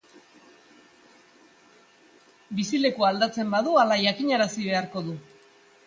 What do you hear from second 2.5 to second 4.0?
Bizilekua aldatzen badu,